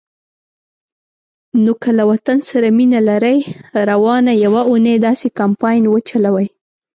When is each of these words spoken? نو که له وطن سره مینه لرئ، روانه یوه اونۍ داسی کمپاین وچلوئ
نو 1.63 1.71
که 1.81 1.91
له 1.97 2.03
وطن 2.11 2.37
سره 2.49 2.67
مینه 2.77 2.99
لرئ، 3.09 3.37
روانه 3.89 4.33
یوه 4.45 4.61
اونۍ 4.69 4.95
داسی 5.05 5.29
کمپاین 5.39 5.83
وچلوئ 5.87 6.47